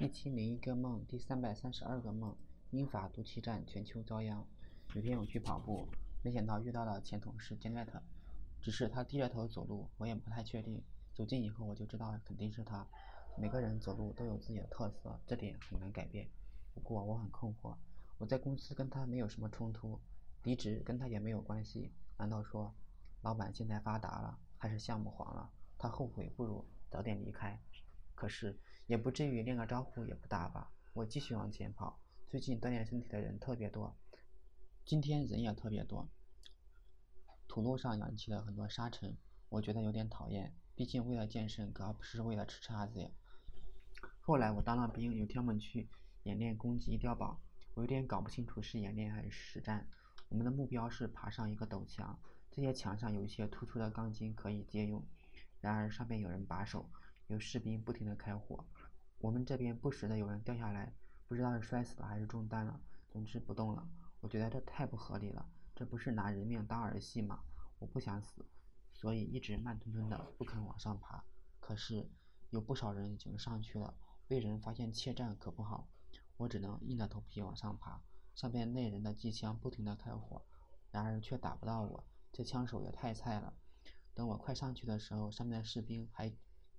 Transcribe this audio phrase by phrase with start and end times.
[0.00, 2.36] 一千零一个梦，第三百三十二个梦。
[2.72, 4.44] 英法毒气战全球遭殃。
[4.92, 5.86] 有天我去跑步，
[6.20, 7.86] 没想到遇到了前同事 Janet，
[8.60, 10.82] 只是他低着头走路，我也不太确定。
[11.14, 12.84] 走近以后我就知道肯定是他。
[13.38, 16.28] 每个人走路都有自己的特色，这点很难改变。
[16.74, 17.76] 不过我很困惑，
[18.18, 20.00] 我在公司跟他没有什么冲突，
[20.42, 21.92] 离职跟他也没有关系。
[22.18, 22.74] 难道说，
[23.22, 25.48] 老板现在发达了，还是项目黄了？
[25.78, 27.56] 他后悔不如早点离开。
[28.14, 30.70] 可是也不至于连个招呼也不打吧？
[30.92, 32.00] 我继续往前跑。
[32.28, 33.96] 最近锻炼身体的人特别多，
[34.84, 36.08] 今天人也特别多。
[37.46, 39.16] 土路上扬起了很多沙尘，
[39.48, 40.54] 我觉得有点讨厌。
[40.74, 43.08] 毕竟为了健身，可不是为了吃叉子呀。
[44.20, 45.88] 后来我当了兵，有天我们去
[46.24, 47.40] 演练攻击碉堡，
[47.74, 49.88] 我有点搞不清楚是演练还是实战。
[50.28, 52.18] 我们的目标是爬上一个陡墙，
[52.50, 55.06] 这些墙上有一些突出的钢筋可以借用，
[55.60, 56.90] 然而上面有人把守。
[57.28, 58.64] 有士兵不停地开火，
[59.18, 60.92] 我们这边不时的有人掉下来，
[61.26, 62.78] 不知道是摔死了还是中弹了，
[63.08, 63.88] 总之不动了。
[64.20, 67.42] 我觉得这太不合理了，这不是拿人命当儿戏吗？
[67.78, 68.44] 我不想死，
[68.92, 71.24] 所以一直慢吞吞的不肯往上爬。
[71.60, 72.10] 可是
[72.50, 73.94] 有不少人已经上去了，
[74.28, 75.88] 被人发现怯战可不好，
[76.36, 78.02] 我只能硬着头皮往上爬。
[78.34, 80.44] 上边那人的机枪不停地开火，
[80.90, 83.54] 然而却打不到我，这枪手也太菜了。
[84.12, 86.30] 等我快上去的时候，上面的士兵还。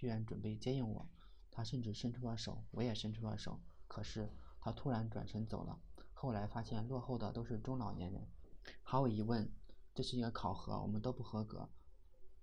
[0.00, 1.06] 居然准备接应我，
[1.50, 3.60] 他甚至伸出了手，我也伸出了手。
[3.86, 5.78] 可是他突然转身走了。
[6.14, 8.26] 后来发现落后的都是中老年人，
[8.82, 9.52] 毫无疑问，
[9.94, 11.68] 这是一个考核，我们都不合格。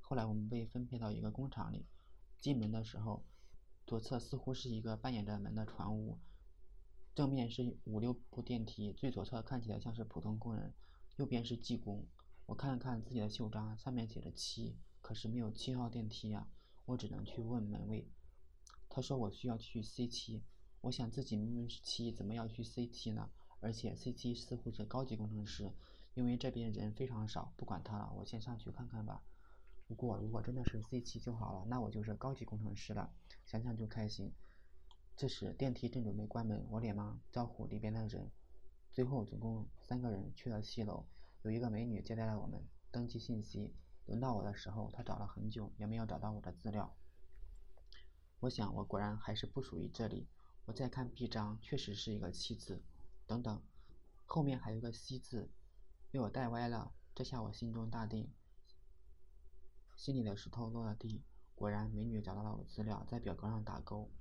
[0.01, 1.87] 后来我们被分配到一个工厂里，
[2.39, 3.25] 进门的时候，
[3.87, 6.19] 左侧似乎是一个扮演着门的船坞，
[7.15, 10.75] 正面是五六部电梯，最左侧看起来像是普通工人，
[11.15, 12.05] 右边是技工。
[12.45, 16.47] 我看了看自己的袖章，上面写着七，可是没有七号电梯呀。
[16.87, 18.07] 我只能去问门卫，
[18.87, 20.41] 他说我需要去 C 七。
[20.79, 23.29] 我想自己明明是七，怎么要去 C 七呢？
[23.59, 25.73] 而且 C 七似乎是高级工程师，
[26.13, 27.53] 因为这边人非常少。
[27.57, 29.21] 不管他了，我先上去看看吧。
[29.85, 33.11] 不过如果真的是 C 七就好了，那我就是高级工程师了，
[33.45, 34.31] 想想就开心。
[35.17, 38.31] 这时电梯正准备关门，我连忙招呼里边的人。
[38.93, 41.05] 最后总共三个人去了七楼，
[41.41, 43.75] 有一个美女接待了我们，登记信息。
[44.07, 46.95] 轮到我的时候，他找了很久也没有找到我的资料。
[48.39, 50.27] 我想，我果然还是不属于这里。
[50.65, 52.83] 我再看臂章，确实是一个七字。
[53.25, 53.61] 等等，
[54.25, 55.49] 后面还有个西字，
[56.09, 56.93] 被我带歪了。
[57.13, 58.31] 这下我心中大定，
[59.95, 61.23] 心里的石头落了地。
[61.55, 64.11] 果然，美女找到了我资料，在表格上打勾，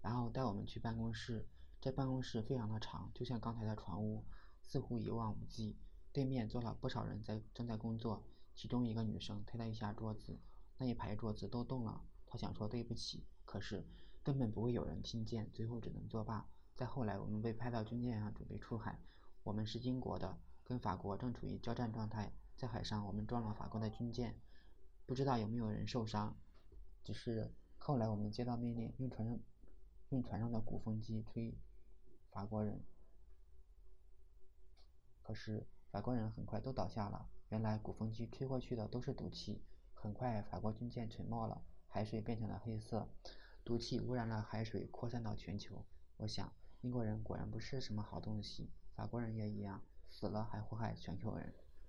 [0.00, 1.48] 然后带我们去办公室。
[1.80, 4.24] 这办公室非常的长，就像刚才的船屋，
[4.62, 5.76] 似乎一望无际。
[6.12, 8.24] 对面坐了不少人在正在工作。
[8.56, 10.40] 其中一个女生推了一下桌子，
[10.78, 12.02] 那一排桌子都动了。
[12.26, 13.86] 她想说对不起，可是
[14.24, 16.48] 根本不会有人听见，最后只能作罢。
[16.74, 18.98] 再后来，我们被派到军舰上准备出海。
[19.42, 24.40] 我们是英国的，跟法国正处于交战状态，在海上我们撞了法国的军舰，
[25.04, 26.36] 不知道有没有人受伤。
[27.04, 29.38] 只是后来我们接到命令，用船上
[30.08, 31.56] 用船上的鼓风机吹
[32.30, 32.82] 法国人，
[35.22, 37.28] 可是法国人很快都倒下了。
[37.48, 39.62] 原来鼓风机吹过去的都是毒气，
[39.94, 43.08] 很快法国军舰沉没了，海水变成了黑色，
[43.64, 45.84] 毒气污染了海水，扩散到全球。
[46.16, 51.54] 我想，英国人果然不是什么好东西，法国人也一样，死了还祸害全球人。